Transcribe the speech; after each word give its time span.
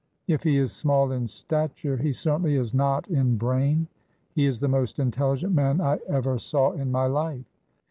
If 0.27 0.41
he 0.41 0.57
is 0.57 0.71
small 0.71 1.11
in 1.11 1.27
stature, 1.27 1.97
he 1.97 2.11
certainly 2.11 2.55
is 2.55 2.73
not 2.73 3.07
in 3.07 3.37
brain. 3.37 3.87
He 4.33 4.47
is 4.47 4.59
the 4.59 4.67
most 4.67 4.97
intelligent 4.97 5.53
man 5.53 5.79
I 5.79 5.99
ever 6.07 6.39
saw 6.39 6.71
in 6.71 6.91
my 6.91 7.05
life. 7.05 7.45